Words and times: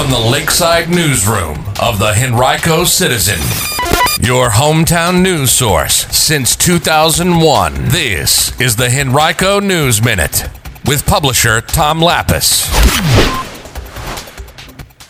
from 0.00 0.10
the 0.10 0.30
Lakeside 0.30 0.88
Newsroom 0.88 1.58
of 1.78 1.98
the 1.98 2.14
Henrico 2.16 2.84
Citizen, 2.84 3.38
your 4.26 4.48
hometown 4.48 5.20
news 5.20 5.50
source 5.50 6.06
since 6.06 6.56
2001. 6.56 7.74
This 7.88 8.58
is 8.58 8.76
the 8.76 8.88
Henrico 8.88 9.60
News 9.60 10.02
Minute 10.02 10.48
with 10.86 11.04
publisher 11.04 11.60
Tom 11.60 12.00
Lappas. 12.00 12.64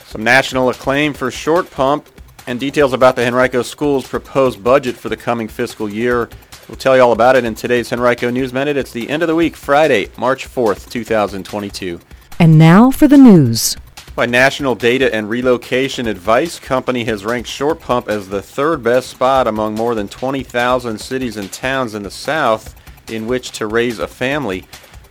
Some 0.06 0.24
national 0.24 0.70
acclaim 0.70 1.12
for 1.12 1.30
Short 1.30 1.70
Pump 1.70 2.08
and 2.48 2.58
details 2.58 2.92
about 2.92 3.14
the 3.14 3.24
Henrico 3.24 3.62
Schools 3.62 4.08
proposed 4.08 4.64
budget 4.64 4.96
for 4.96 5.08
the 5.08 5.16
coming 5.16 5.46
fiscal 5.46 5.88
year. 5.88 6.28
We'll 6.68 6.78
tell 6.78 6.96
you 6.96 7.02
all 7.02 7.12
about 7.12 7.36
it 7.36 7.44
in 7.44 7.54
today's 7.54 7.92
Henrico 7.92 8.28
News 8.28 8.52
Minute. 8.52 8.76
It's 8.76 8.90
the 8.90 9.08
end 9.08 9.22
of 9.22 9.28
the 9.28 9.36
week, 9.36 9.54
Friday, 9.54 10.08
March 10.18 10.48
4th, 10.48 10.90
2022. 10.90 12.00
And 12.40 12.58
now 12.58 12.90
for 12.90 13.06
the 13.06 13.18
news. 13.18 13.76
By 14.20 14.26
National 14.26 14.74
Data 14.74 15.14
and 15.14 15.30
Relocation 15.30 16.06
Advice 16.06 16.58
Company 16.58 17.04
has 17.04 17.24
ranked 17.24 17.48
Short 17.48 17.80
Pump 17.80 18.06
as 18.06 18.28
the 18.28 18.42
third 18.42 18.82
best 18.82 19.08
spot 19.08 19.46
among 19.46 19.76
more 19.76 19.94
than 19.94 20.08
20,000 20.08 20.98
cities 20.98 21.38
and 21.38 21.50
towns 21.50 21.94
in 21.94 22.02
the 22.02 22.10
South 22.10 22.76
in 23.10 23.26
which 23.26 23.50
to 23.52 23.66
raise 23.66 23.98
a 23.98 24.06
family. 24.06 24.66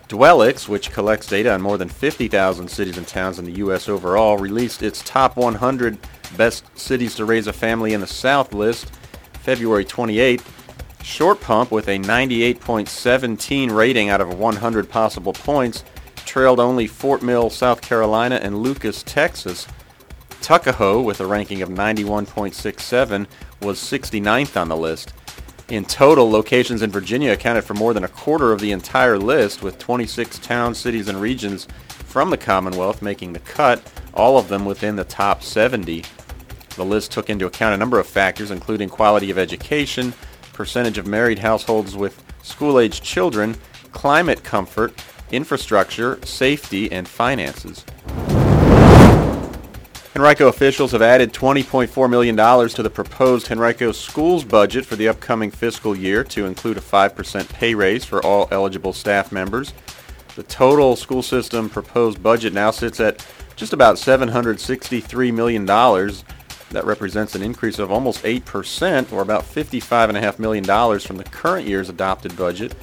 Dwellics, 0.09 0.68
which 0.68 0.91
collects 0.91 1.26
data 1.26 1.52
on 1.52 1.59
more 1.59 1.80
than 1.80 1.90
50,000 1.90 2.68
cities 2.68 2.99
and 2.99 3.08
towns 3.08 3.40
in 3.40 3.45
the 3.45 3.54
U.S. 3.54 3.90
overall, 3.90 4.38
released 4.38 4.84
its 4.84 5.02
top 5.02 5.38
100 5.38 5.98
best 6.38 6.63
cities 6.77 7.16
to 7.16 7.26
raise 7.26 7.48
a 7.48 7.54
family 7.54 7.94
in 7.94 8.02
the 8.02 8.05
South 8.05 8.54
list 8.54 8.91
February 9.41 9.85
28. 9.85 10.44
Short 11.02 11.41
Pump, 11.41 11.71
with 11.71 11.88
a 11.88 11.98
98.17 11.98 13.71
rating 13.71 14.10
out 14.10 14.21
of 14.21 14.38
100 14.38 14.88
possible 14.88 15.34
points, 15.34 15.84
trailed 16.30 16.60
only 16.60 16.86
Fort 16.86 17.24
Mill, 17.24 17.50
South 17.50 17.82
Carolina, 17.82 18.36
and 18.36 18.60
Lucas, 18.60 19.02
Texas. 19.02 19.68
Tuckahoe, 20.42 21.02
with 21.02 21.20
a 21.20 21.26
ranking 21.26 21.64
of 21.64 21.70
91.67, 21.70 23.26
was 23.63 23.80
69th 23.80 24.55
on 24.55 24.70
the 24.70 24.77
list. 24.77 25.12
In 25.70 25.86
total, 25.86 26.30
locations 26.30 26.84
in 26.84 26.91
Virginia 26.91 27.32
accounted 27.32 27.63
for 27.63 27.74
more 27.74 27.96
than 27.96 28.04
a 28.04 28.08
quarter 28.08 28.52
of 28.52 28.60
the 28.60 28.71
entire 28.71 29.18
list, 29.18 29.63
with 29.63 29.80
26 29.80 30.38
towns, 30.38 30.77
cities, 30.77 31.08
and 31.08 31.20
regions 31.20 31.68
from 31.90 32.30
the 32.30 32.38
Commonwealth 32.38 33.02
making 33.02 33.34
the 33.34 33.40
cut, 33.40 33.82
all 34.14 34.38
of 34.38 34.49
them 34.49 34.66
within 34.66 34.96
the 34.96 35.04
top 35.04 35.41
70. 35.41 36.04
The 36.76 36.86
list 36.86 37.12
took 37.12 37.32
into 37.32 37.48
account 37.48 37.74
a 37.74 37.77
number 37.77 37.99
of 37.99 38.05
factors, 38.05 38.52
including 38.52 38.90
quality 38.90 39.32
of 39.32 39.40
education, 39.40 40.14
percentage 40.54 40.99
of 40.99 41.08
married 41.08 41.40
households 41.40 41.96
with 41.96 42.24
school-aged 42.43 43.04
children, 43.04 43.55
climate 43.91 44.43
comfort, 44.43 44.93
infrastructure, 45.32 46.20
safety, 46.26 46.91
and 46.91 47.08
finances. 47.08 47.85
Henrico 50.16 50.48
officials 50.48 50.91
have 50.91 51.02
added 51.02 51.32
$20.4 51.32 52.10
million 52.10 52.36
to 52.36 52.84
the 52.84 52.90
proposed 52.90 53.49
Henrico 53.49 53.94
Schools 53.94 54.44
budget 54.44 54.86
for 54.86 54.98
the 54.98 55.08
upcoming 55.08 55.49
fiscal 55.49 55.96
year 55.96 56.24
to 56.26 56.46
include 56.46 56.77
a 56.77 56.82
5% 56.82 57.49
pay 57.54 57.74
raise 57.74 58.04
for 58.04 58.21
all 58.26 58.48
eligible 58.52 58.91
staff 58.91 59.32
members. 59.32 59.74
The 60.36 60.44
total 60.44 60.96
school 60.96 61.21
system 61.21 61.70
proposed 61.70 62.21
budget 62.21 62.54
now 62.54 62.71
sits 62.71 62.99
at 62.99 63.26
just 63.55 63.71
about 63.71 63.96
$763 63.96 65.34
million. 65.34 65.66
That 65.66 66.86
represents 66.86 67.36
an 67.36 67.41
increase 67.41 67.80
of 67.80 67.91
almost 67.91 68.24
8% 68.24 69.12
or 69.12 69.22
about 69.22 69.44
$55.5 69.44 70.40
million 70.40 71.00
from 71.00 71.18
the 71.18 71.24
current 71.25 71.68
year's 71.68 71.90
adopted 71.90 72.36
budget. 72.36 72.74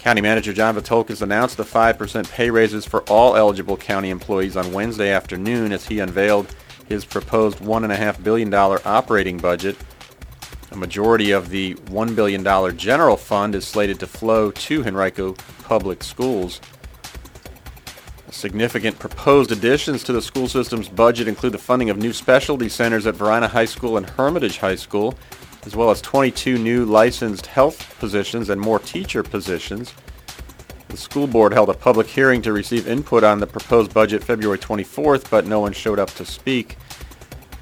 County 0.00 0.22
Manager 0.22 0.54
John 0.54 0.76
Vithoulkas 0.76 1.20
announced 1.20 1.58
the 1.58 1.62
5% 1.62 2.30
pay 2.30 2.48
raises 2.48 2.86
for 2.86 3.02
all 3.02 3.36
eligible 3.36 3.76
county 3.76 4.08
employees 4.08 4.56
on 4.56 4.72
Wednesday 4.72 5.10
afternoon 5.10 5.72
as 5.72 5.86
he 5.86 6.00
unveiled 6.00 6.54
his 6.88 7.04
proposed 7.04 7.58
$1.5 7.58 8.24
billion 8.24 8.52
operating 8.54 9.36
budget. 9.36 9.76
A 10.72 10.76
majority 10.76 11.32
of 11.32 11.50
the 11.50 11.74
$1 11.74 12.16
billion 12.16 12.78
general 12.78 13.18
fund 13.18 13.54
is 13.54 13.66
slated 13.66 14.00
to 14.00 14.06
flow 14.06 14.50
to 14.50 14.82
Henrico 14.86 15.34
Public 15.64 16.02
Schools. 16.02 16.62
Significant 18.30 18.98
proposed 18.98 19.52
additions 19.52 20.02
to 20.04 20.14
the 20.14 20.22
school 20.22 20.48
system's 20.48 20.88
budget 20.88 21.28
include 21.28 21.52
the 21.52 21.58
funding 21.58 21.90
of 21.90 21.98
new 21.98 22.14
specialty 22.14 22.70
centers 22.70 23.06
at 23.06 23.16
Varina 23.16 23.48
High 23.48 23.66
School 23.66 23.98
and 23.98 24.08
Hermitage 24.08 24.56
High 24.56 24.76
School, 24.76 25.14
as 25.66 25.76
well 25.76 25.90
as 25.90 26.00
22 26.00 26.58
new 26.58 26.84
licensed 26.84 27.46
health 27.46 27.98
positions 27.98 28.48
and 28.48 28.60
more 28.60 28.78
teacher 28.78 29.22
positions. 29.22 29.94
The 30.88 30.96
school 30.96 31.26
board 31.26 31.52
held 31.52 31.68
a 31.68 31.74
public 31.74 32.08
hearing 32.08 32.42
to 32.42 32.52
receive 32.52 32.88
input 32.88 33.22
on 33.22 33.38
the 33.38 33.46
proposed 33.46 33.94
budget 33.94 34.24
February 34.24 34.58
24th, 34.58 35.30
but 35.30 35.46
no 35.46 35.60
one 35.60 35.72
showed 35.72 35.98
up 35.98 36.10
to 36.14 36.24
speak. 36.24 36.76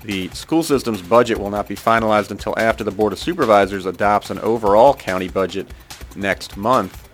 The 0.03 0.29
school 0.29 0.63
system's 0.63 1.03
budget 1.03 1.39
will 1.39 1.51
not 1.51 1.69
be 1.69 1.75
finalized 1.75 2.31
until 2.31 2.59
after 2.59 2.85
the 2.85 2.91
Board 2.91 3.13
of 3.13 3.19
Supervisors 3.19 3.85
adopts 3.85 4.31
an 4.31 4.39
overall 4.39 4.95
county 4.95 5.29
budget 5.29 5.69
next 6.17 6.57
month. 6.57 7.09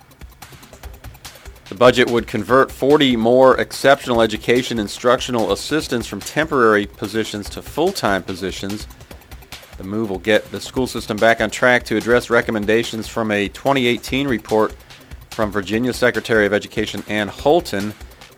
The 1.69 1.75
budget 1.75 2.11
would 2.11 2.27
convert 2.27 2.71
40 2.71 3.17
more 3.17 3.59
exceptional 3.59 4.21
education 4.21 4.79
instructional 4.79 5.51
assistants 5.51 6.07
from 6.07 6.21
temporary 6.21 6.87
positions 6.87 7.49
to 7.51 7.63
full-time 7.63 8.23
positions. 8.23 8.87
The 9.77 9.85
move 9.85 10.11
will 10.11 10.19
get 10.19 10.51
the 10.53 10.61
school 10.61 10.87
system 10.87 11.17
back 11.17 11.41
on 11.41 11.51
track 11.51 11.85
to 11.85 11.97
address 11.97 12.31
recommendations 12.31 13.09
from 13.09 13.31
a 13.31 13.49
2018 13.49 14.29
report 14.29 14.75
from 15.31 15.51
Virginia 15.51 15.93
Secretary 15.93 16.47
of 16.47 16.53
Education 16.53 17.03
Anne 17.09 17.29
Holton 17.29 17.93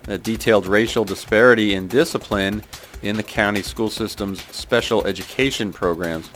that 0.05 0.23
detailed 0.23 0.67
racial 0.67 1.05
disparity 1.05 1.75
in 1.75 1.89
discipline 1.89 2.63
in 3.03 3.17
the 3.17 3.23
county 3.23 3.61
school 3.61 3.91
system's 3.91 4.43
special 4.45 5.07
education 5.07 5.73
programs. 5.73 6.31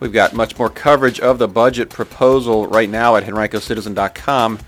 We've 0.00 0.12
got 0.12 0.32
much 0.32 0.58
more 0.58 0.70
coverage 0.70 1.20
of 1.20 1.38
the 1.38 1.46
budget 1.46 1.90
proposal 1.90 2.66
right 2.66 2.88
now 2.88 3.16
at 3.16 3.24
henricocitizen.com. 3.24 4.58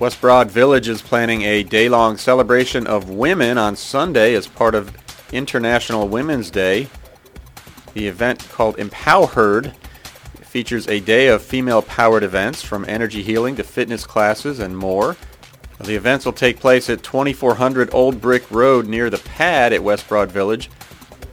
West 0.00 0.20
Broad 0.20 0.50
Village 0.50 0.88
is 0.88 1.00
planning 1.00 1.42
a 1.42 1.62
day-long 1.62 2.16
celebration 2.16 2.86
of 2.86 3.08
women 3.08 3.56
on 3.56 3.76
Sunday 3.76 4.34
as 4.34 4.48
part 4.48 4.74
of 4.74 4.92
International 5.32 6.08
Women's 6.08 6.50
Day. 6.50 6.88
The 7.94 8.08
event 8.08 8.48
called 8.50 8.78
Empowered 8.78 9.74
features 10.42 10.86
a 10.86 11.00
day 11.00 11.26
of 11.26 11.42
female-powered 11.42 12.22
events 12.22 12.62
from 12.62 12.84
energy 12.86 13.22
healing 13.22 13.56
to 13.56 13.64
fitness 13.64 14.06
classes 14.06 14.60
and 14.60 14.76
more. 14.76 15.16
The 15.80 15.96
events 15.96 16.24
will 16.24 16.32
take 16.32 16.60
place 16.60 16.88
at 16.88 17.02
2400 17.02 17.92
Old 17.92 18.20
Brick 18.20 18.48
Road 18.50 18.86
near 18.86 19.10
the 19.10 19.18
pad 19.18 19.72
at 19.72 19.82
West 19.82 20.08
Broad 20.08 20.30
Village. 20.30 20.70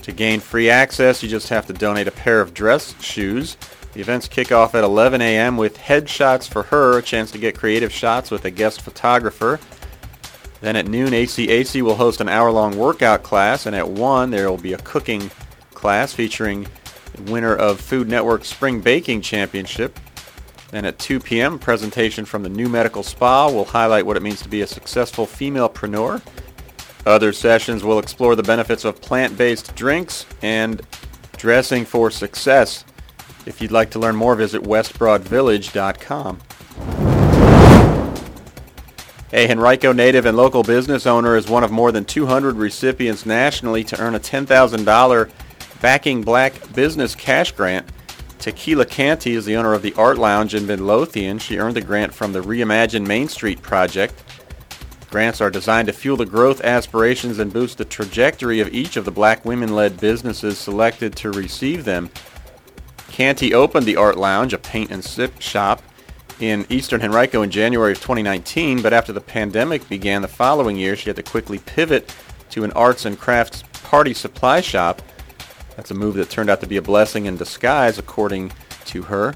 To 0.02 0.12
gain 0.12 0.40
free 0.40 0.72
access, 0.72 1.22
you 1.22 1.30
just 1.30 1.50
have 1.50 1.68
to 1.68 1.74
donate 1.74 2.08
a 2.08 2.12
pair 2.12 2.42
of 2.42 2.56
dress 2.56 3.00
shoes. 3.02 3.56
The 3.94 4.02
events 4.02 4.28
kick 4.28 4.52
off 4.52 4.74
at 4.74 4.84
11 4.84 5.22
a.m. 5.22 5.58
with 5.58 5.78
headshots 5.78 6.48
for 6.48 6.64
her, 6.64 6.98
a 6.98 7.04
chance 7.04 7.30
to 7.32 7.38
get 7.38 7.58
creative 7.58 7.92
shots 7.92 8.32
with 8.32 8.46
a 8.46 8.52
guest 8.52 8.82
photographer. 8.82 9.60
Then 10.62 10.76
at 10.76 10.88
noon, 10.88 11.10
ACAC 11.10 11.82
will 11.82 11.96
host 11.96 12.22
an 12.22 12.30
hour-long 12.30 12.78
workout 12.78 13.24
class, 13.24 13.66
and 13.66 13.76
at 13.76 13.90
1 13.90 14.30
there 14.30 14.50
will 14.50 14.58
be 14.58 14.74
a 14.74 14.78
cooking 14.78 15.32
class 15.74 16.14
featuring 16.14 16.68
winner 17.26 17.56
of 17.56 17.82
Food 17.82 18.08
Network 18.08 18.46
Spring 18.46 18.80
Baking 18.80 19.22
Championship. 19.22 20.00
Then 20.70 20.86
at 20.86 21.00
2 21.00 21.20
p.m., 21.20 21.60
presentation 21.60 22.24
from 22.24 22.44
the 22.44 22.50
New 22.50 22.70
Medical 22.70 23.04
Spa 23.04 23.50
will 23.50 23.66
highlight 23.66 24.06
what 24.06 24.16
it 24.16 24.24
means 24.24 24.42
to 24.44 24.50
be 24.50 24.62
a 24.62 24.68
successful 24.68 25.26
femalepreneur. 25.26 26.22
Other 27.06 27.34
sessions 27.34 27.84
will 27.84 28.00
explore 28.00 28.36
the 28.36 28.44
benefits 28.44 28.86
of 28.86 29.02
plant-based 29.02 29.76
drinks 29.76 30.26
and 30.42 30.82
dressing 31.38 31.84
for 31.84 32.12
success. 32.12 32.86
If 33.48 33.60
you'd 33.62 33.72
like 33.72 33.90
to 33.92 34.00
learn 34.00 34.16
more, 34.16 34.36
visit 34.36 34.62
westbroadvillage.com. 34.62 36.40
A 39.34 39.50
Henrico 39.50 39.94
native 39.94 40.26
and 40.26 40.36
local 40.36 40.62
business 40.62 41.06
owner 41.06 41.38
is 41.38 41.48
one 41.48 41.64
of 41.64 41.72
more 41.72 41.94
than 41.94 42.04
200 42.04 42.58
recipients 42.58 43.26
nationally 43.26 43.82
to 43.86 44.00
earn 44.02 44.14
a 44.14 44.20
$10,000 44.20 45.32
Backing 45.80 46.22
Black 46.22 46.74
Business 46.74 47.16
Cash 47.16 47.54
Grant. 47.54 47.88
Tequila 48.40 48.86
Canty 48.86 49.34
is 49.34 49.46
the 49.46 49.56
owner 49.56 49.74
of 49.74 49.84
the 49.84 49.94
Art 49.94 50.18
Lounge 50.18 50.54
in 50.54 50.68
Midlothian. 50.68 51.40
She 51.40 51.60
earned 51.60 51.78
the 51.78 51.82
grant 51.82 52.14
from 52.14 52.34
the 52.34 52.42
Reimagine 52.42 53.08
Main 53.08 53.30
Street 53.30 53.62
project. 53.62 54.22
Grants 55.10 55.40
are 55.40 55.50
designed 55.50 55.88
to 55.88 55.94
fuel 55.94 56.18
the 56.18 56.26
growth 56.26 56.62
aspirations 56.62 57.40
and 57.40 57.54
boost 57.54 57.78
the 57.78 57.86
trajectory 57.86 58.60
of 58.60 58.74
each 58.74 58.98
of 58.98 59.06
the 59.06 59.12
black 59.12 59.46
women-led 59.46 60.00
businesses 60.00 60.58
selected 60.58 61.16
to 61.16 61.32
receive 61.32 61.86
them. 61.86 62.10
Canty 63.10 63.54
opened 63.54 63.86
the 63.86 63.96
Art 63.96 64.18
Lounge, 64.18 64.52
a 64.54 64.58
paint 64.58 64.92
and 64.92 65.04
sip 65.04 65.40
shop, 65.40 65.82
in 66.42 66.66
Eastern 66.70 67.02
Henrico 67.02 67.44
in 67.44 67.52
January 67.52 67.92
of 67.92 68.00
2019, 68.00 68.82
but 68.82 68.94
after 68.94 69.14
the 69.14 69.22
pandemic 69.22 69.88
began 69.88 70.22
the 70.22 70.28
following 70.28 70.76
year, 70.76 70.96
she 70.96 71.10
had 71.10 71.16
to 71.16 71.24
quickly 71.24 71.60
pivot 71.60 72.14
to 72.50 72.64
an 72.64 72.72
arts 72.72 73.06
and 73.06 73.20
crafts 73.20 73.64
party 73.84 74.14
supply 74.14 74.60
shop. 74.60 75.02
That's 75.76 75.92
a 75.92 75.94
move 75.94 76.16
that 76.16 76.30
turned 76.30 76.50
out 76.50 76.60
to 76.62 76.68
be 76.68 76.78
a 76.78 76.82
blessing 76.82 77.26
in 77.28 77.38
disguise, 77.38 77.98
according 77.98 78.52
to 78.86 79.04
her. 79.04 79.36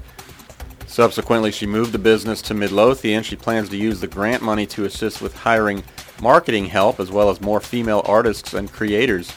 Subsequently, 0.86 1.50
she 1.50 1.66
moved 1.66 1.92
the 1.92 1.98
business 1.98 2.42
to 2.42 2.54
Midlothian. 2.54 3.22
She 3.22 3.36
plans 3.36 3.68
to 3.70 3.76
use 3.76 4.00
the 4.00 4.06
grant 4.06 4.42
money 4.42 4.66
to 4.66 4.84
assist 4.84 5.20
with 5.20 5.34
hiring 5.36 5.82
marketing 6.20 6.66
help 6.66 7.00
as 7.00 7.10
well 7.10 7.30
as 7.30 7.40
more 7.40 7.60
female 7.60 8.02
artists 8.06 8.54
and 8.54 8.72
creators. 8.72 9.32